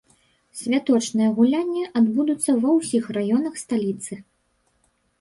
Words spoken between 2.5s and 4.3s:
ва ўсіх раёнах сталіцы.